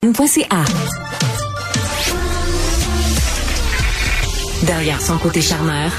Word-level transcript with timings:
A. 0.00 0.64
Derrière 4.64 5.00
son 5.02 5.18
côté 5.18 5.42
charmeur, 5.42 5.90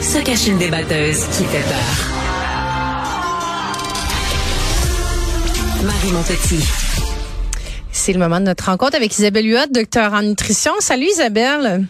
se 0.00 0.18
cache 0.18 0.46
une 0.46 0.56
débatteuse 0.56 1.24
qui 1.36 1.42
fait 1.46 1.64
peur. 1.64 1.96
Marie 5.82 6.12
Montpetit. 6.12 6.64
C'est 7.90 8.12
le 8.12 8.20
moment 8.20 8.38
de 8.38 8.44
notre 8.44 8.66
rencontre 8.66 8.94
avec 8.94 9.18
Isabelle 9.18 9.46
Huot, 9.46 9.66
docteur 9.72 10.14
en 10.14 10.22
nutrition. 10.22 10.72
Salut 10.78 11.06
Isabelle. 11.06 11.88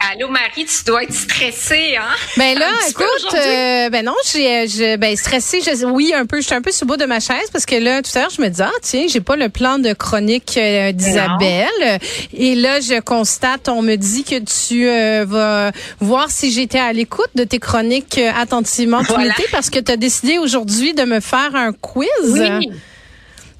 Allô 0.00 0.28
Marie, 0.28 0.64
tu 0.64 0.84
dois 0.86 1.02
être 1.02 1.12
stressée, 1.12 1.96
hein? 1.98 2.14
Ben 2.38 2.58
là, 2.58 2.70
écoute, 2.88 3.34
euh, 3.34 3.90
ben 3.90 4.02
non, 4.02 4.14
j'ai, 4.32 4.66
je, 4.66 4.96
ben 4.96 5.14
stressée, 5.14 5.60
je, 5.60 5.84
oui 5.84 6.14
un 6.14 6.24
peu, 6.24 6.40
je 6.40 6.46
suis 6.46 6.54
un 6.54 6.62
peu 6.62 6.72
sous 6.72 6.86
bout 6.86 6.96
de 6.96 7.04
ma 7.04 7.20
chaise 7.20 7.50
parce 7.52 7.66
que 7.66 7.76
là, 7.76 8.00
tout 8.00 8.10
à 8.14 8.20
l'heure, 8.20 8.30
je 8.30 8.40
me 8.40 8.48
disais, 8.48 8.64
ah 8.66 8.78
tiens, 8.80 9.04
j'ai 9.08 9.20
pas 9.20 9.36
le 9.36 9.50
plan 9.50 9.78
de 9.78 9.92
chronique 9.92 10.56
euh, 10.56 10.92
d'Isabelle. 10.92 11.98
Et 12.32 12.54
là, 12.54 12.80
je 12.80 12.98
constate, 13.00 13.68
on 13.68 13.82
me 13.82 13.96
dit 13.96 14.24
que 14.24 14.38
tu 14.38 14.88
euh, 14.88 15.26
vas 15.28 15.70
voir 16.00 16.30
si 16.30 16.50
j'étais 16.50 16.78
à 16.78 16.94
l'écoute 16.94 17.30
de 17.34 17.44
tes 17.44 17.58
chroniques 17.58 18.18
attentivement 18.18 19.04
tout 19.04 19.18
l'été 19.18 19.44
parce 19.52 19.68
que 19.68 19.80
tu 19.80 19.92
as 19.92 19.98
décidé 19.98 20.38
aujourd'hui 20.38 20.94
de 20.94 21.02
me 21.02 21.20
faire 21.20 21.54
un 21.54 21.72
quiz. 21.72 22.08
Oui. 22.24 22.70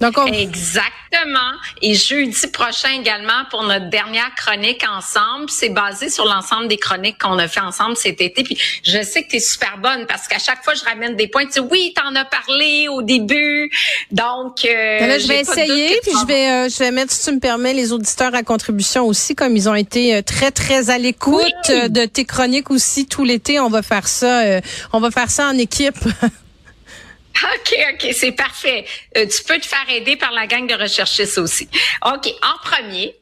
Donc 0.00 0.14
Exactement. 0.32 1.52
Et 1.82 1.94
jeudi 1.94 2.46
prochain 2.46 2.88
également 2.98 3.44
pour 3.50 3.64
notre 3.64 3.90
dernière 3.90 4.30
chronique 4.34 4.82
ensemble. 4.90 5.50
C'est 5.50 5.68
basé 5.68 6.08
sur 6.08 6.24
l'ensemble 6.24 6.68
des 6.68 6.78
chroniques 6.78 7.20
qu'on 7.20 7.38
a 7.38 7.48
fait 7.48 7.60
ensemble 7.60 7.96
cet 7.96 8.20
été. 8.20 8.42
Puis 8.42 8.56
je 8.82 9.02
sais 9.02 9.24
que 9.24 9.30
tu 9.30 9.36
es 9.36 9.40
super 9.40 9.76
bonne 9.78 10.06
parce 10.06 10.26
qu'à 10.26 10.38
chaque 10.38 10.64
fois, 10.64 10.72
je 10.74 10.84
ramène 10.84 11.16
des 11.16 11.28
points. 11.28 11.44
Tu 11.46 11.60
dis, 11.60 11.66
oui, 11.70 11.92
t'en 11.94 12.14
as 12.14 12.24
parlé 12.24 12.88
au 12.88 13.02
début. 13.02 13.70
Donc, 14.10 14.64
euh, 14.64 14.98
ben 15.00 15.20
je 15.20 15.28
vais 15.28 15.40
essayer. 15.40 16.00
Puis 16.02 16.12
je 16.20 16.26
vais, 16.26 16.48
euh, 16.48 16.68
je 16.70 16.78
vais 16.78 16.90
mettre, 16.92 17.12
si 17.12 17.24
tu 17.24 17.34
me 17.34 17.40
permets, 17.40 17.74
les 17.74 17.92
auditeurs 17.92 18.34
à 18.34 18.42
contribution 18.42 19.06
aussi, 19.06 19.34
comme 19.34 19.54
ils 19.56 19.68
ont 19.68 19.74
été 19.74 20.14
euh, 20.14 20.22
très, 20.22 20.50
très 20.50 20.88
à 20.88 20.96
l'écoute 20.96 21.44
de 21.68 22.06
tes 22.06 22.24
chroniques 22.24 22.70
aussi 22.70 23.06
tout 23.06 23.24
l'été. 23.24 23.60
On 23.60 23.68
va 23.68 23.82
faire 23.82 24.08
ça. 24.08 24.60
on 24.92 25.00
va 25.00 25.10
faire 25.10 25.30
ça 25.30 25.48
en 25.48 25.58
équipe. 25.58 25.98
OK, 27.42 27.74
OK, 27.92 28.12
c'est 28.12 28.32
parfait. 28.32 28.84
Euh, 29.16 29.26
tu 29.26 29.42
peux 29.44 29.58
te 29.58 29.66
faire 29.66 29.88
aider 29.88 30.16
par 30.16 30.32
la 30.32 30.46
gang 30.46 30.66
de 30.66 30.74
recherchistes 30.74 31.38
aussi. 31.38 31.68
OK, 32.04 32.32
en 32.42 32.68
premier, 32.68 33.16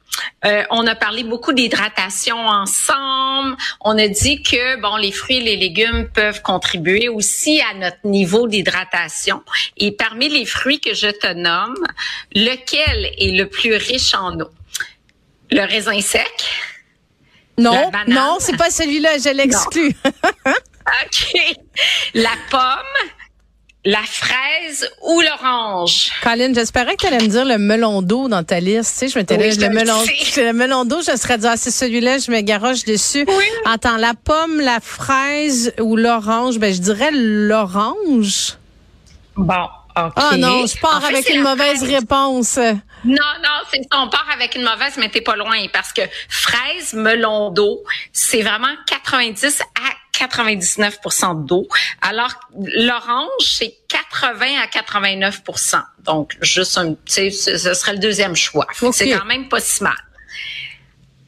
euh, 0.44 0.64
on 0.70 0.86
a 0.86 0.94
parlé 0.94 1.24
beaucoup 1.24 1.52
d'hydratation 1.52 2.38
ensemble. 2.38 3.56
On 3.80 3.96
a 3.98 4.08
dit 4.08 4.42
que 4.42 4.80
bon, 4.80 4.96
les 4.96 5.12
fruits 5.12 5.36
et 5.36 5.40
les 5.40 5.56
légumes 5.56 6.08
peuvent 6.12 6.42
contribuer 6.42 7.08
aussi 7.08 7.60
à 7.60 7.74
notre 7.74 8.04
niveau 8.04 8.48
d'hydratation. 8.48 9.42
Et 9.76 9.92
parmi 9.92 10.28
les 10.28 10.46
fruits 10.46 10.80
que 10.80 10.94
je 10.94 11.08
te 11.08 11.32
nomme, 11.32 11.76
lequel 12.34 13.12
est 13.18 13.36
le 13.36 13.48
plus 13.48 13.74
riche 13.74 14.14
en 14.14 14.38
eau? 14.40 14.50
Le 15.50 15.62
raisin 15.62 16.00
sec? 16.00 16.44
Non, 17.56 17.90
non, 18.06 18.36
c'est 18.40 18.56
pas 18.56 18.70
celui-là. 18.70 19.18
Je 19.18 19.30
l'exclus. 19.30 19.96
OK. 20.44 21.56
La 22.14 22.32
pomme? 22.50 23.10
La 23.88 24.02
fraise 24.02 24.86
ou 25.00 25.22
l'orange? 25.22 26.10
Colin, 26.22 26.52
j'espérais 26.54 26.94
que 26.94 27.00
tu 27.00 27.06
allais 27.06 27.24
me 27.24 27.28
dire 27.28 27.46
le 27.46 27.56
melon 27.56 28.02
d'eau 28.02 28.28
dans 28.28 28.44
ta 28.44 28.60
liste. 28.60 28.92
Tu 28.98 29.08
sais, 29.08 29.08
je 29.08 29.18
me 29.18 29.38
oui, 29.38 29.56
le, 29.56 29.70
melon, 29.70 30.02
le 30.36 30.52
melon 30.52 30.84
d'eau, 30.84 31.00
je 31.00 31.16
serais 31.16 31.38
dit, 31.38 31.46
ah, 31.46 31.56
c'est 31.56 31.70
celui-là, 31.70 32.18
je 32.18 32.30
me 32.30 32.42
garoche 32.42 32.84
dessus. 32.84 33.24
Oui. 33.26 33.44
Attends, 33.64 33.96
la 33.96 34.12
pomme, 34.12 34.60
la 34.60 34.80
fraise 34.80 35.72
ou 35.80 35.96
l'orange? 35.96 36.58
Ben, 36.58 36.72
je 36.72 36.80
dirais 36.80 37.10
l'orange. 37.12 38.58
Bon. 39.36 39.68
Okay. 39.96 40.12
Ah 40.16 40.36
non, 40.36 40.64
je 40.66 40.78
pars 40.78 41.04
avec 41.04 41.28
une 41.30 41.42
mauvaise 41.42 41.82
réponse. 41.82 42.56
Non, 43.04 43.16
non, 43.42 43.58
c'est 43.72 43.80
on 43.92 44.08
part 44.08 44.26
avec 44.32 44.54
une 44.54 44.62
mauvaise, 44.62 44.96
mais 44.96 45.08
t'es 45.08 45.22
pas 45.22 45.34
loin 45.34 45.58
parce 45.72 45.92
que 45.92 46.02
fraise, 46.28 46.92
melon 46.92 47.50
d'eau, 47.50 47.82
c'est 48.12 48.42
vraiment 48.42 48.74
90 48.86 49.60
à 49.60 49.87
99% 50.18 51.44
d'eau, 51.44 51.68
alors 52.02 52.34
l'orange 52.54 53.28
c'est 53.40 53.74
80 53.88 54.46
à 54.62 54.66
89% 54.66 55.82
Donc 56.04 56.36
juste 56.40 56.78
un, 56.78 56.96
ce 57.06 57.30
serait 57.74 57.92
le 57.92 57.98
deuxième 57.98 58.36
choix. 58.36 58.66
C'est 58.92 59.10
quand 59.10 59.24
même 59.24 59.48
pas 59.48 59.60
si 59.60 59.82
mal. 59.82 59.92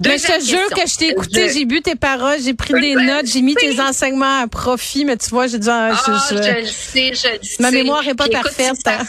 mais 0.05 0.19
je 0.19 0.27
te 0.27 0.45
jure 0.45 0.69
que 0.71 0.89
je 0.89 0.97
t'ai 0.97 1.09
écouté, 1.09 1.50
j'ai 1.53 1.65
bu 1.65 1.83
tes 1.83 1.97
paroles, 1.97 2.39
j'ai 2.43 2.55
pris 2.55 2.75
des 2.75 2.95
notes, 2.95 3.27
j'ai 3.27 3.43
mis 3.43 3.55
tes 3.55 3.81
enseignements 3.81 4.43
à 4.43 4.49
profit, 4.49 5.05
mais 5.05 5.17
tu 5.17 5.31
vois, 5.31 5.47
j'ai 5.47 5.59
dit, 5.59 5.69
ah, 5.71 5.93
je, 5.95 6.37
je, 6.37 6.43
je, 6.43 6.61
le 6.61 6.67
sais, 6.67 7.15
je 7.15 7.39
le 7.39 7.43
sais. 7.43 7.62
Ma 7.62 7.71
mémoire 7.71 8.06
est 8.06 8.15
pas 8.15 8.29
parfaite. 8.29 8.77
Hein 8.87 9.05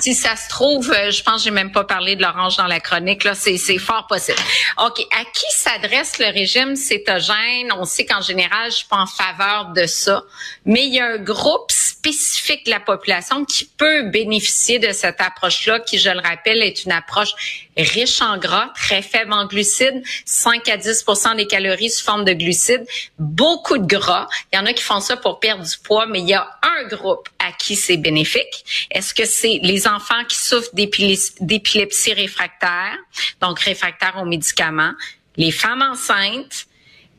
si 0.00 0.14
ça 0.14 0.36
se 0.36 0.48
trouve, 0.48 0.92
euh, 0.92 1.10
je 1.10 1.22
pense 1.22 1.36
que 1.36 1.42
j'ai 1.44 1.50
même 1.50 1.72
pas 1.72 1.84
parlé 1.84 2.16
de 2.16 2.22
l'orange 2.22 2.56
dans 2.56 2.66
la 2.66 2.80
chronique. 2.80 3.24
Là, 3.24 3.34
c'est, 3.34 3.56
c'est 3.56 3.78
fort 3.78 4.06
possible. 4.06 4.38
OK. 4.84 5.00
À 5.12 5.24
qui 5.24 5.46
s'adresse 5.56 6.18
le 6.18 6.26
régime 6.26 6.76
cétogène? 6.76 7.72
On 7.78 7.84
sait 7.84 8.04
qu'en 8.04 8.20
général, 8.20 8.70
je 8.70 8.76
suis 8.76 8.88
pas 8.88 8.98
en 8.98 9.06
faveur 9.06 9.72
de 9.74 9.86
ça. 9.86 10.24
Mais 10.64 10.86
il 10.86 10.94
y 10.94 11.00
a 11.00 11.06
un 11.06 11.18
groupe 11.18 11.70
spécifique 12.00 12.64
de 12.64 12.70
la 12.70 12.80
population 12.80 13.44
qui 13.44 13.66
peut 13.66 14.04
bénéficier 14.04 14.78
de 14.78 14.90
cette 14.92 15.20
approche-là, 15.20 15.80
qui, 15.80 15.98
je 15.98 16.08
le 16.08 16.20
rappelle, 16.20 16.62
est 16.62 16.84
une 16.84 16.92
approche 16.92 17.32
riche 17.76 18.22
en 18.22 18.38
gras, 18.38 18.72
très 18.74 19.02
faible 19.02 19.34
en 19.34 19.46
glucides, 19.46 20.02
5 20.24 20.66
à 20.68 20.78
10 20.78 21.04
des 21.36 21.46
calories 21.46 21.90
sous 21.90 22.04
forme 22.04 22.24
de 22.24 22.32
glucides, 22.32 22.86
beaucoup 23.18 23.76
de 23.76 23.86
gras. 23.86 24.28
Il 24.50 24.56
y 24.56 24.58
en 24.58 24.64
a 24.64 24.72
qui 24.72 24.82
font 24.82 25.00
ça 25.00 25.18
pour 25.18 25.40
perdre 25.40 25.62
du 25.62 25.78
poids, 25.84 26.06
mais 26.06 26.20
il 26.20 26.28
y 26.28 26.34
a 26.34 26.48
un 26.62 26.88
groupe 26.88 27.28
à 27.38 27.52
qui 27.52 27.76
c'est 27.76 27.98
bénéfique. 27.98 28.86
Est-ce 28.90 29.12
que 29.12 29.26
c'est 29.26 29.60
les 29.62 29.86
enfants 29.86 30.24
qui 30.26 30.38
souffrent 30.38 30.74
d'épilepsie 30.74 32.14
réfractaire, 32.14 32.96
donc 33.42 33.60
réfractaire 33.60 34.16
aux 34.20 34.26
médicaments, 34.26 34.92
les 35.36 35.52
femmes 35.52 35.82
enceintes, 35.82 36.66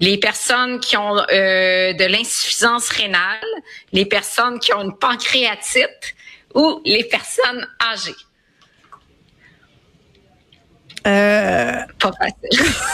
les 0.01 0.17
personnes 0.17 0.79
qui 0.79 0.97
ont 0.97 1.15
euh, 1.15 1.93
de 1.93 2.05
l'insuffisance 2.05 2.89
rénale, 2.89 3.45
les 3.93 4.05
personnes 4.05 4.59
qui 4.59 4.73
ont 4.73 4.81
une 4.81 4.97
pancréatite 4.97 6.15
ou 6.55 6.81
les 6.83 7.03
personnes 7.03 7.67
âgées. 7.81 8.15
Euh... 11.07 11.85
Pas 11.99 12.11
facile. 12.19 12.73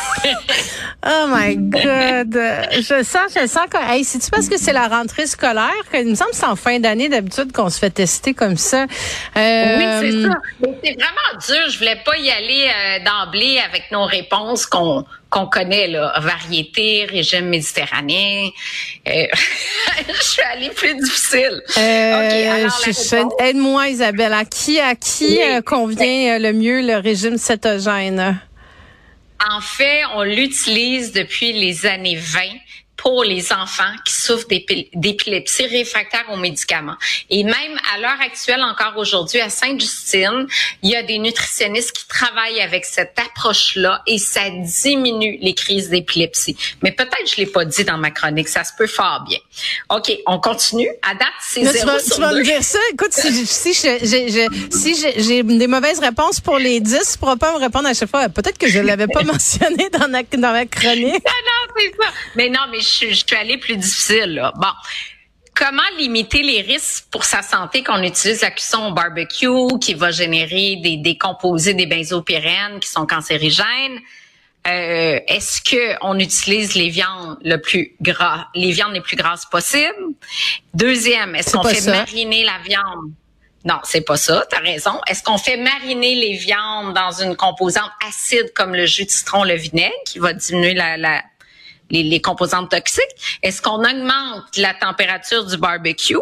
oh 1.08 1.28
my 1.30 1.56
God. 1.58 2.34
Je 2.74 3.04
sens, 3.04 3.34
je 3.36 3.48
sens 3.48 3.68
que, 3.70 3.78
hey, 3.92 4.04
c'est-tu 4.04 4.30
parce 4.30 4.50
que 4.50 4.58
c'est 4.58 4.74
la 4.74 4.88
rentrée 4.88 5.28
scolaire 5.28 5.72
que, 5.92 5.98
il 5.98 6.10
me 6.10 6.16
semble 6.16 6.32
que 6.32 6.38
c'est 6.38 6.46
en 6.46 6.56
fin 6.56 6.80
d'année 6.80 7.10
d'habitude 7.10 7.52
qu'on 7.52 7.70
se 7.70 7.80
fait 7.80 7.90
tester 7.90 8.34
comme 8.34 8.58
ça? 8.58 8.86
Euh... 9.36 9.78
Oui, 9.78 9.86
c'est 10.02 10.28
ça. 10.28 10.36
C'est 10.84 10.94
vraiment 10.94 11.40
dur. 11.48 11.70
Je 11.70 11.78
voulais 11.78 12.02
pas 12.06 12.18
y 12.18 12.30
aller 12.30 12.68
euh, 12.68 13.04
d'emblée 13.04 13.60
avec 13.60 13.92
nos 13.92 14.06
réponses 14.06 14.66
qu'on 14.66 15.06
qu'on 15.30 15.46
connaît, 15.46 15.88
là, 15.88 16.14
variété, 16.20 17.06
régime 17.06 17.48
méditerranéen. 17.50 18.50
Euh, 19.08 19.12
je 20.08 20.24
suis 20.24 20.42
allée 20.54 20.70
plus 20.70 20.96
difficile. 20.96 21.62
Euh, 21.78 22.68
Aide-moi, 23.40 23.90
Isabelle. 23.90 24.34
À 24.34 24.46
qui, 24.46 24.80
à 24.80 24.96
qui 24.96 25.42
euh, 25.42 25.62
convient 25.62 26.36
euh, 26.36 26.40
le 26.40 26.54
mieux 26.54 26.82
le 26.82 26.98
régime 26.98 27.38
cétogène? 27.38 28.40
En 29.40 29.62
fait, 29.62 30.04
on 30.16 30.24
l'utilise 30.24 31.12
depuis 31.12 31.54
les 31.54 31.86
années 31.86 32.16
20 32.16 32.42
pour 32.98 33.24
les 33.24 33.54
enfants 33.54 33.94
qui 34.04 34.14
souffrent 34.14 34.48
d'épilepsie 34.48 35.68
réfractaire 35.68 36.26
aux 36.32 36.36
médicaments. 36.36 36.98
Et 37.30 37.44
même 37.44 37.80
à 37.94 38.00
l'heure 38.00 38.20
actuelle, 38.22 38.62
encore 38.64 38.98
aujourd'hui, 38.98 39.40
à 39.40 39.50
Sainte-Justine, 39.50 40.48
il 40.82 40.90
y 40.90 40.96
a 40.96 41.04
des 41.04 41.20
nutritionnistes 41.20 41.92
qui 41.92 42.08
travaillent 42.08 42.60
avec 42.60 42.86
cette 42.86 43.18
approche-là 43.20 44.02
et 44.08 44.18
ça 44.18 44.50
diminue 44.50 45.38
les 45.42 45.54
crises 45.54 45.90
d'épilepsie. 45.90 46.58
Mais 46.82 46.92
peut-être 46.92 47.32
je 47.32 47.38
l'ai 47.38 47.46
pas 47.46 47.66
dit 47.66 47.84
dans 47.84 47.98
ma 47.98 48.12
chronique, 48.12 48.48
ça 48.48 48.64
se 48.64 48.72
peut 48.78 48.88
fort 48.88 49.24
bien. 49.28 49.40
OK, 49.90 50.12
on 50.26 50.40
continue. 50.40 50.90
À 51.08 51.14
date, 51.14 51.28
c'est 51.42 51.64
zéro 51.66 51.78
tu 51.80 51.86
vas, 51.86 52.16
tu 52.16 52.22
vas 52.22 52.34
me 52.34 52.44
dire 52.44 52.64
ça. 52.64 52.80
Écoute, 52.92 53.14
si, 53.14 53.46
si 53.46 53.74
j'ai 53.74 54.00
si 54.72 55.44
des 55.44 55.68
mauvaises 55.68 56.00
réponses 56.00 56.40
pour 56.40 56.58
les 56.58 56.80
10, 56.80 57.12
tu 57.14 57.18
pourras 57.20 57.36
pas 57.36 57.54
me 57.54 57.60
répondre 57.60 57.88
à 57.88 57.94
chaque 57.94 58.10
fois. 58.10 58.28
Peut-être 58.30 58.58
que 58.58 58.68
je 58.68 58.80
l'avais 58.80 59.08
pas 59.08 59.24
mentionné 59.24 59.90
dans 59.90 60.08
ma 60.10 60.24
chronique. 60.66 61.14
non, 61.14 61.42
non, 61.46 61.74
c'est 61.78 61.92
ça. 62.00 62.10
Mais 62.36 62.50
non, 62.50 62.62
mais 62.72 62.82
je, 62.88 63.14
suis 63.14 63.36
allée 63.36 63.58
plus 63.58 63.78
difficile. 63.78 64.36
Là. 64.36 64.54
Bon. 64.56 64.68
Comment 65.54 65.82
limiter 65.98 66.44
les 66.44 66.62
risques 66.62 67.06
pour 67.10 67.24
sa 67.24 67.42
santé 67.42 67.84
qu'on 67.84 68.04
utilise 68.04 68.42
la 68.42 68.52
cuisson 68.52 68.90
au 68.90 68.92
barbecue 68.92 69.80
qui 69.82 69.96
va 69.96 70.12
générer 70.12 70.76
des, 70.84 70.98
des 70.98 71.18
composés 71.18 71.74
des 71.74 71.88
benzopyrénes 71.88 72.80
qui 72.80 72.90
sont 72.90 73.08
cancérigènes? 73.08 74.00
Euh, 74.68 75.20
est-ce 75.28 75.62
que 75.62 75.96
on 76.02 76.20
utilise 76.20 76.76
les 76.76 76.90
viandes 76.90 77.38
le 77.42 77.58
plus 77.62 77.96
gras, 78.02 78.48
les 78.54 78.72
viandes 78.72 78.94
les 78.94 79.02
plus 79.02 79.16
grasses 79.16 79.46
possibles? 79.46 79.96
Deuxième, 80.74 81.36
est-ce 81.36 81.56
qu'on 81.56 81.64
fait 81.64 81.90
mariner 81.90 82.44
la 82.44 82.60
viande? 82.66 83.12
Non, 83.64 83.80
c'est 83.84 84.02
pas 84.02 84.18
ça, 84.18 84.46
tu 84.50 84.58
as 84.58 84.60
raison. 84.60 85.00
Est-ce 85.08 85.24
qu'on 85.24 85.38
fait 85.38 85.58
mariner 85.58 86.16
les 86.16 86.34
viandes 86.34 86.94
dans 86.94 87.12
une 87.12 87.36
composante 87.36 87.92
acide 88.08 88.52
comme 88.54 88.76
le 88.76 88.86
jus 88.86 89.06
de 89.06 89.10
citron, 89.10 89.44
le 89.44 89.56
vinaigre, 89.56 89.96
qui 90.06 90.20
va 90.20 90.34
diminuer 90.34 90.74
la, 90.74 90.98
la 90.98 91.24
les, 91.90 92.22
composantes 92.22 92.72
toxiques? 92.72 93.40
Est-ce 93.44 93.62
qu'on 93.62 93.80
augmente 93.80 94.58
la 94.58 94.74
température 94.74 95.46
du 95.46 95.58
barbecue? 95.58 96.16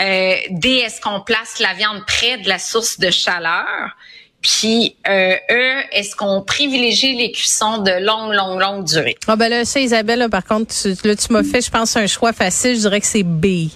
Euh, 0.00 0.36
D, 0.50 0.68
est-ce 0.68 1.00
qu'on 1.00 1.20
place 1.20 1.58
la 1.60 1.74
viande 1.74 2.04
près 2.06 2.38
de 2.38 2.48
la 2.48 2.58
source 2.58 2.98
de 2.98 3.10
chaleur? 3.10 3.96
Puis 4.40 4.96
euh, 5.08 5.34
eux, 5.50 5.74
est-ce 5.92 6.16
qu'on 6.16 6.42
privilégie 6.42 7.14
les 7.14 7.30
cuissons 7.30 7.78
de 7.78 7.92
longue, 8.04 8.32
longue, 8.32 8.60
longue 8.60 8.84
durée? 8.84 9.16
Ah 9.28 9.36
ben 9.36 9.48
là, 9.48 9.64
ça, 9.64 9.78
Isabelle, 9.78 10.18
là, 10.18 10.28
par 10.28 10.44
contre, 10.44 10.74
tu, 10.74 11.06
là, 11.06 11.14
tu 11.14 11.32
m'as 11.32 11.44
fait, 11.44 11.60
je 11.60 11.70
pense, 11.70 11.96
un 11.96 12.08
choix 12.08 12.32
facile. 12.32 12.74
Je 12.74 12.80
dirais 12.80 13.00
que 13.00 13.06
c'est 13.06 13.22
B. 13.22 13.68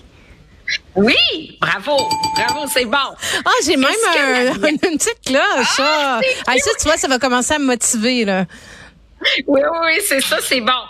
Oui, 0.96 1.56
bravo, 1.60 1.96
bravo, 2.34 2.66
c'est 2.72 2.84
bon. 2.84 2.96
Ah, 3.44 3.50
j'ai 3.64 3.76
même 3.76 3.90
un, 4.18 4.68
une 4.68 4.78
petite 4.78 5.20
cloche. 5.24 5.78
Ah, 5.78 6.20
ah. 6.46 6.52
ça, 6.58 6.70
tu 6.78 6.84
vois, 6.84 6.96
ça 6.96 7.06
va 7.06 7.20
commencer 7.20 7.54
à 7.54 7.58
me 7.60 7.66
motiver 7.66 8.24
là. 8.24 8.46
Oui, 9.46 9.60
oui, 9.82 10.00
c'est 10.06 10.20
ça, 10.20 10.38
c'est 10.40 10.60
bon. 10.60 10.82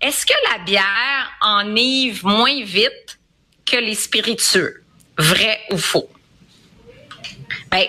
Est-ce 0.00 0.26
que 0.26 0.34
la 0.52 0.58
bière 0.64 1.32
enivre 1.40 2.26
moins 2.26 2.62
vite 2.62 3.18
que 3.64 3.76
les 3.76 3.94
spiritueux? 3.94 4.82
Vrai 5.16 5.60
ou 5.70 5.78
faux? 5.78 6.08
Ben, 7.70 7.86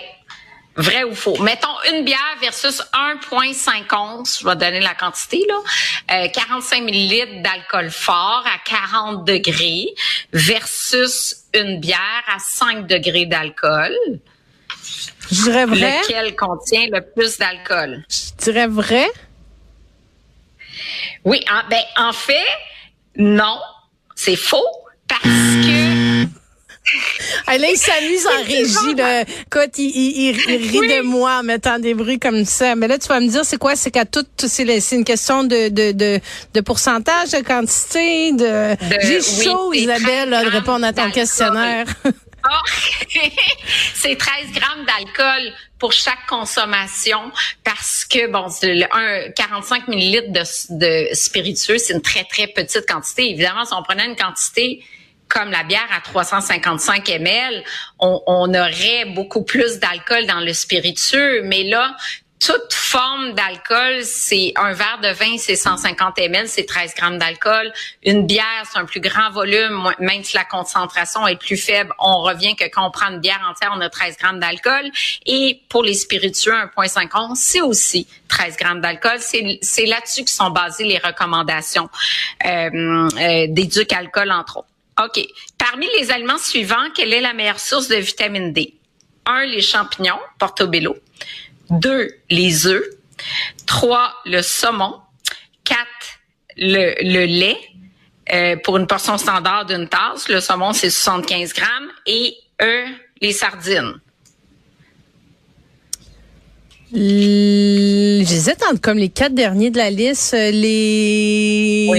Vrai 0.76 1.04
ou 1.04 1.14
faux? 1.14 1.38
Mettons 1.42 1.68
une 1.90 2.04
bière 2.04 2.36
versus 2.40 2.82
1,5 2.92 3.94
onces, 3.96 4.40
je 4.40 4.46
vais 4.46 4.56
donner 4.56 4.80
la 4.80 4.94
quantité, 4.94 5.42
là, 5.48 6.28
45 6.28 6.76
euh, 6.80 6.84
millilitres 6.84 7.42
d'alcool 7.42 7.90
fort 7.90 8.44
à 8.44 8.58
40 8.64 9.26
degrés 9.26 9.86
versus 10.32 11.44
une 11.54 11.80
bière 11.80 12.24
à 12.28 12.38
5 12.38 12.86
degrés 12.86 13.24
d'alcool. 13.24 13.94
Je 15.30 15.42
dirais 15.44 15.64
vrai. 15.64 16.00
Lequel 16.02 16.36
contient 16.36 16.86
le 16.92 17.00
plus 17.00 17.38
d'alcool? 17.38 18.04
Je 18.10 18.44
dirais 18.44 18.66
vrai. 18.66 19.06
Oui, 21.24 21.40
en, 21.50 21.68
ben, 21.68 21.82
en 21.96 22.12
fait, 22.12 22.46
non, 23.16 23.58
c'est 24.14 24.36
faux 24.36 24.66
parce 25.08 25.22
que 25.22 26.26
ah, 27.46 27.58
là, 27.58 27.68
il 27.70 27.76
s'amuse 27.76 28.26
en 28.26 28.44
régie. 28.46 28.94
Là. 28.96 29.22
Écoute, 29.22 29.78
il, 29.78 29.90
il, 29.90 30.32
rit 30.32 30.88
de 30.88 31.02
moi 31.02 31.38
en 31.40 31.42
mettant 31.42 31.78
des 31.78 31.94
bruits 31.94 32.18
comme 32.18 32.44
ça. 32.44 32.74
Mais 32.76 32.88
là, 32.88 32.98
tu 32.98 33.08
vas 33.08 33.20
me 33.20 33.28
dire, 33.28 33.44
c'est 33.44 33.58
quoi? 33.58 33.76
C'est 33.76 33.90
qu'à 33.90 34.04
tout, 34.04 34.24
c'est 34.36 34.92
une 34.92 35.04
question 35.04 35.44
de, 35.44 35.68
de, 35.68 35.92
de, 35.92 36.20
de, 36.54 36.60
pourcentage, 36.60 37.30
de 37.30 37.42
quantité, 37.42 38.32
de... 38.32 38.76
J'ai 39.02 39.20
chaud, 39.20 39.72
Isabelle, 39.72 40.30
de 40.30 40.50
répondre 40.50 40.86
à 40.86 40.92
ton 40.92 41.10
questionnaire. 41.10 41.86
C'est 43.94 44.16
13 44.16 44.52
grammes 44.52 44.84
d'alcool 44.84 45.52
pour 45.78 45.92
chaque 45.92 46.26
consommation 46.28 47.32
parce 47.64 48.04
que 48.04 48.26
bon, 48.28 48.46
un 48.92 49.30
45 49.30 49.88
millilitres 49.88 50.32
de, 50.32 50.42
de 50.78 51.14
spiritueux, 51.14 51.78
c'est 51.78 51.94
une 51.94 52.02
très 52.02 52.24
très 52.24 52.46
petite 52.46 52.86
quantité. 52.86 53.30
Évidemment, 53.30 53.64
si 53.64 53.74
on 53.74 53.82
prenait 53.82 54.06
une 54.06 54.16
quantité 54.16 54.84
comme 55.28 55.50
la 55.50 55.64
bière 55.64 55.88
à 55.90 56.00
355 56.00 57.08
ml, 57.08 57.64
on, 57.98 58.22
on 58.26 58.48
aurait 58.54 59.06
beaucoup 59.06 59.42
plus 59.42 59.78
d'alcool 59.78 60.26
dans 60.26 60.40
le 60.40 60.52
spiritueux. 60.52 61.42
Mais 61.42 61.64
là, 61.64 61.96
toute 62.38 62.72
forme 62.72 63.32
d'alcool, 63.32 64.02
c'est 64.02 64.52
un 64.56 64.72
verre 64.72 65.00
de 65.02 65.08
vin, 65.08 65.38
c'est 65.38 65.56
150 65.56 66.18
ml, 66.18 66.48
c'est 66.48 66.66
13 66.66 66.94
grammes 66.94 67.18
d'alcool. 67.18 67.72
Une 68.04 68.26
bière, 68.26 68.64
c'est 68.70 68.78
un 68.78 68.84
plus 68.84 69.00
grand 69.00 69.30
volume, 69.30 69.90
même 69.98 70.22
si 70.22 70.36
la 70.36 70.44
concentration 70.44 71.26
est 71.26 71.36
plus 71.36 71.56
faible, 71.56 71.92
on 71.98 72.22
revient 72.22 72.54
que 72.54 72.64
quand 72.64 72.86
on 72.86 72.90
prend 72.90 73.10
une 73.10 73.20
bière 73.20 73.40
entière, 73.48 73.72
on 73.74 73.80
a 73.80 73.88
13 73.88 74.16
grammes 74.18 74.40
d'alcool. 74.40 74.90
Et 75.24 75.62
pour 75.68 75.82
les 75.82 75.94
spiritueux, 75.94 76.52
1,50, 76.52 77.34
c'est 77.36 77.62
aussi 77.62 78.06
13 78.28 78.56
grammes 78.56 78.80
d'alcool. 78.80 79.18
C'est 79.20 79.86
là-dessus 79.86 80.24
que 80.24 80.30
sont 80.30 80.50
basées 80.50 80.84
les 80.84 80.98
recommandations 80.98 81.88
euh, 82.44 83.08
euh, 83.18 83.46
d'éduc 83.48 83.92
alcool, 83.92 84.30
entre 84.30 84.58
autres. 84.58 84.68
OK. 85.04 85.26
Parmi 85.58 85.86
les 85.98 86.10
aliments 86.10 86.38
suivants, 86.38 86.90
quelle 86.94 87.12
est 87.12 87.20
la 87.20 87.34
meilleure 87.34 87.60
source 87.60 87.88
de 87.88 87.96
vitamine 87.96 88.52
D? 88.52 88.74
Un, 89.26 89.44
les 89.44 89.60
champignons, 89.60 90.18
portobello. 90.38 90.96
Deux, 91.70 92.10
les 92.30 92.66
œufs. 92.66 92.84
Trois, 93.66 94.14
le 94.24 94.42
saumon. 94.42 94.94
Quatre, 95.64 96.20
le, 96.56 96.94
le 97.02 97.26
lait. 97.26 97.58
Euh, 98.32 98.56
pour 98.64 98.76
une 98.76 98.86
portion 98.86 99.18
standard 99.18 99.66
d'une 99.66 99.88
tasse, 99.88 100.28
le 100.28 100.40
saumon, 100.40 100.72
c'est 100.72 100.90
75 100.90 101.52
grammes. 101.52 101.90
Et 102.06 102.34
E, 102.60 102.84
les 103.20 103.32
sardines. 103.32 104.00
J'hésite 106.92 108.62
entre 108.70 108.80
comme 108.80 108.98
les 108.98 109.08
quatre 109.08 109.34
derniers 109.34 109.70
de 109.70 109.76
la 109.76 109.90
liste, 109.90 110.34
euh, 110.34 110.50
les 110.52 111.90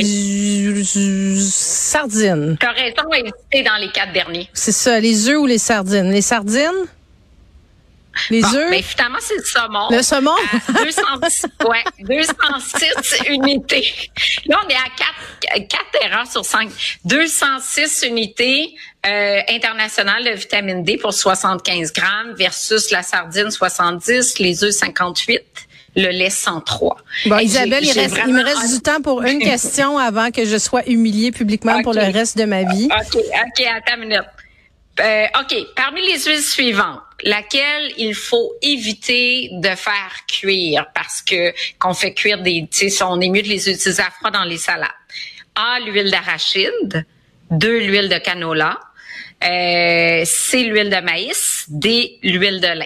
sardines. 1.40 2.58
T'as 2.60 2.72
raison 2.72 3.14
hésiter 3.14 3.64
dans 3.64 3.76
les 3.80 3.92
quatre 3.92 4.14
derniers. 4.14 4.50
C'est 4.54 4.72
ça, 4.72 5.00
les 5.00 5.28
œufs 5.28 5.38
ou 5.38 5.46
les 5.46 5.58
sardines. 5.58 6.10
Les 6.10 6.22
sardines? 6.22 6.88
Les 8.30 8.44
œufs? 8.44 8.70
Mais 8.70 8.78
ben, 8.78 8.84
finalement, 8.84 9.18
c'est 9.22 9.38
le 9.38 9.44
saumon. 9.44 9.88
Le 9.90 10.02
saumon? 10.02 10.36
206, 10.84 11.46
ouais, 11.68 11.84
206 12.00 13.30
unités. 13.30 13.94
Là, 14.46 14.60
on 14.66 14.70
est 14.70 14.76
à 14.76 15.58
4, 15.58 15.68
4 15.68 16.06
erreurs 16.06 16.28
sur 16.28 16.46
5. 16.46 16.70
206 17.06 18.04
unités 18.08 18.76
euh, 19.06 19.40
internationales 19.50 20.24
de 20.24 20.32
vitamine 20.32 20.84
D 20.84 20.98
pour 20.98 21.14
75 21.14 21.94
grammes 21.94 22.34
versus 22.34 22.92
la 22.92 23.04
sardine 23.04 23.52
70, 23.52 24.40
les 24.40 24.64
œufs 24.64 24.74
58 24.74 25.42
le 25.98 26.10
lait 26.10 26.30
103. 26.30 26.98
Bon, 27.26 27.40
Isabelle, 27.40 27.84
il, 27.84 27.92
reste, 27.92 28.20
il 28.28 28.34
me 28.34 28.44
reste 28.44 28.72
du 28.72 28.82
temps 28.82 29.02
pour 29.02 29.24
une 29.24 29.40
question 29.40 29.98
avant 29.98 30.30
que 30.32 30.46
je 30.46 30.58
sois 30.58 30.88
humiliée 30.88 31.32
publiquement 31.32 31.82
pour 31.82 31.94
le 31.94 32.02
reste 32.02 32.38
de 32.38 32.46
ma 32.46 32.64
vie. 32.64 32.88
OK, 32.92 33.16
OK, 33.16 33.66
attends 33.66 33.96
une 33.96 34.10
minute. 34.10 34.22
Euh, 35.00 35.26
OK, 35.40 35.56
parmi 35.76 36.02
les 36.02 36.20
huiles 36.20 36.42
suivantes, 36.42 37.02
laquelle 37.24 37.92
il 37.98 38.14
faut 38.14 38.54
éviter 38.62 39.50
de 39.54 39.70
faire 39.70 40.26
cuire 40.28 40.88
parce 40.94 41.22
que 41.22 41.54
qu'on 41.80 41.94
fait 41.94 42.14
cuire 42.14 42.42
des, 42.42 42.68
tu 42.72 42.90
sais, 42.90 43.04
on 43.04 43.20
est 43.20 43.30
mieux 43.30 43.42
de 43.42 43.48
les 43.48 43.70
utiliser 43.70 44.02
à 44.02 44.12
froid 44.12 44.32
dans 44.32 44.44
les 44.44 44.58
salades. 44.58 44.90
A, 45.56 45.80
l'huile 45.80 46.12
d'arachide. 46.12 47.06
Deux, 47.50 47.80
l'huile 47.80 48.10
de 48.10 48.18
canola. 48.18 48.80
Euh, 49.44 50.24
C, 50.26 50.64
l'huile 50.64 50.90
de 50.90 51.02
maïs. 51.02 51.66
D, 51.70 52.20
l'huile 52.22 52.62
de 52.62 52.68
lin. 52.68 52.86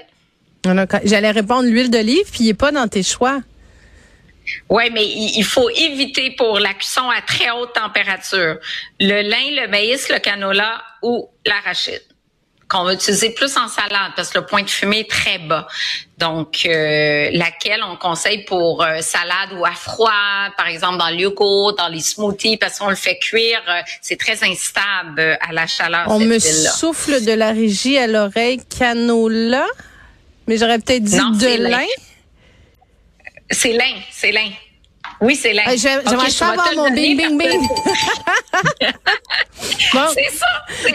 J'allais 1.03 1.31
répondre 1.31 1.67
l'huile 1.67 1.89
d'olive, 1.89 2.29
puis 2.31 2.41
il 2.41 2.47
n'est 2.47 2.53
pas 2.53 2.71
dans 2.71 2.87
tes 2.87 3.03
choix. 3.03 3.41
Oui, 4.69 4.83
mais 4.91 5.05
il 5.05 5.43
faut 5.43 5.69
éviter 5.69 6.31
pour 6.31 6.59
la 6.59 6.73
cuisson 6.73 7.09
à 7.09 7.21
très 7.21 7.51
haute 7.51 7.73
température 7.73 8.57
le 8.99 9.21
lin, 9.21 9.63
le 9.63 9.67
maïs, 9.67 10.09
le 10.09 10.19
canola 10.19 10.81
ou 11.01 11.29
l'arachide 11.45 12.01
qu'on 12.71 12.85
va 12.85 12.93
utiliser 12.93 13.31
plus 13.31 13.57
en 13.57 13.67
salade 13.67 14.13
parce 14.15 14.29
que 14.29 14.39
le 14.39 14.45
point 14.45 14.63
de 14.63 14.69
fumée 14.69 15.01
est 15.01 15.09
très 15.09 15.39
bas. 15.39 15.67
Donc, 16.17 16.65
euh, 16.65 17.29
laquelle 17.33 17.81
on 17.83 17.97
conseille 17.97 18.45
pour 18.45 18.81
euh, 18.81 19.01
salade 19.01 19.51
ou 19.57 19.65
à 19.65 19.71
froid, 19.71 20.11
par 20.55 20.67
exemple 20.67 20.97
dans 20.97 21.09
le 21.09 21.17
yogourt, 21.17 21.75
dans 21.75 21.89
les 21.89 21.99
smoothies, 21.99 22.55
parce 22.55 22.79
qu'on 22.79 22.89
le 22.89 22.95
fait 22.95 23.17
cuire, 23.17 23.61
euh, 23.67 23.81
c'est 24.01 24.17
très 24.17 24.41
instable 24.43 25.37
à 25.41 25.51
la 25.51 25.67
chaleur. 25.67 26.05
On 26.07 26.19
me 26.19 26.39
souffle 26.39 27.25
de 27.25 27.33
la 27.33 27.51
régie 27.51 27.97
à 27.97 28.07
l'oreille 28.07 28.61
canola, 28.77 29.67
mais 30.47 30.57
j'aurais 30.57 30.79
peut-être 30.79 31.03
dit 31.03 31.17
de 31.17 31.63
lin. 31.63 31.85
C'est 33.49 33.73
lin, 33.73 33.95
c'est 34.11 34.31
lin. 34.31 34.49
Oui, 35.21 35.35
c'est 35.35 35.53
lin. 35.53 35.63
J'aimerais 35.75 36.31
pas 36.37 36.47
avoir 36.47 36.73
mon 36.75 36.91
bing, 36.91 37.15
bing, 37.15 37.37
bing. 37.37 37.61
C'est 40.13 40.31
ça. 40.31 40.47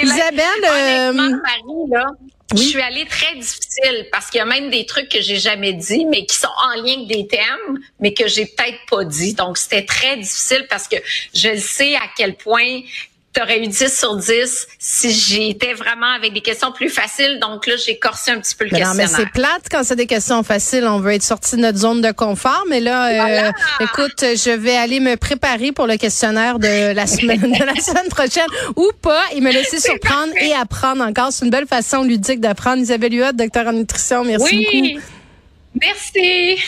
Isabelle, 0.03 0.65
euh, 0.65 1.13
Marie, 1.13 1.91
là, 1.91 2.07
je 2.55 2.63
suis 2.63 2.81
allée 2.81 3.07
très 3.07 3.35
difficile 3.35 4.09
parce 4.11 4.31
qu'il 4.31 4.39
y 4.39 4.43
a 4.43 4.47
même 4.47 4.71
des 4.71 4.87
trucs 4.87 5.09
que 5.09 5.21
j'ai 5.21 5.39
jamais 5.39 5.73
dit, 5.73 6.05
mais 6.07 6.25
qui 6.27 6.37
sont 6.37 6.49
en 6.49 6.83
lien 6.83 6.95
avec 6.95 7.09
des 7.09 7.27
thèmes, 7.27 7.79
mais 8.01 8.15
que 8.15 8.27
j'ai 8.29 8.47
peut-être 8.47 8.79
pas 8.91 9.05
dit. 9.05 9.35
Donc, 9.35 9.59
c'était 9.59 9.85
très 9.85 10.17
difficile 10.17 10.67
parce 10.69 10.89
que 10.89 10.97
je 11.35 11.51
le 11.51 11.59
sais 11.59 11.95
à 11.97 12.09
quel 12.17 12.35
point 12.37 12.81
tu 13.37 13.53
eu 13.53 13.67
10 13.67 13.99
sur 13.99 14.17
10 14.17 14.67
si 14.79 15.11
j'étais 15.11 15.75
vraiment 15.75 16.13
avec 16.15 16.33
des 16.33 16.41
questions 16.41 16.73
plus 16.73 16.89
faciles. 16.89 17.39
Donc 17.41 17.67
là, 17.67 17.75
j'ai 17.77 17.99
corsé 17.99 18.31
un 18.31 18.41
petit 18.41 18.55
peu 18.55 18.65
le 18.65 18.71
questionnaire. 18.71 18.95
Non, 18.95 19.17
mais 19.17 19.25
c'est 19.25 19.31
plate 19.31 19.67
quand 19.71 19.85
c'est 19.85 19.97
des 19.97 20.07
questions 20.07 20.43
faciles. 20.43 20.87
On 20.87 21.01
veut 21.01 21.13
être 21.13 21.23
sorti 21.23 21.57
de 21.57 21.61
notre 21.61 21.79
zone 21.79 22.01
de 22.01 22.13
confort. 22.13 22.65
Mais 22.69 22.81
là, 22.81 23.49
euh, 23.49 23.53
écoute, 23.81 24.21
je 24.21 24.51
vais 24.51 24.77
aller 24.77 25.01
me 25.01 25.17
préparer 25.17 25.73
pour 25.73 25.87
le 25.87 25.97
questionnaire 25.97 26.59
de 26.59 26.93
la 26.93 27.07
semaine, 27.07 27.41
de 27.41 27.65
la 27.65 27.81
semaine 27.81 28.09
prochaine 28.09 28.49
ou 28.77 28.91
pas 29.03 29.23
et 29.33 29.41
me 29.41 29.53
laisser 29.53 29.81
surprendre 29.81 30.33
et 30.41 30.53
apprendre 30.55 31.05
encore. 31.05 31.33
C'est 31.33 31.45
une 31.45 31.51
belle 31.51 31.67
façon 31.67 32.03
ludique 32.03 32.41
d'apprendre. 32.41 32.83
Isabelle 32.83 33.15
Huot, 33.15 33.33
docteur 33.33 33.67
en 33.67 33.73
nutrition. 33.73 34.25
Merci 34.25 34.57
oui. 34.57 34.95
beaucoup. 34.95 35.07
Merci. 35.75 36.63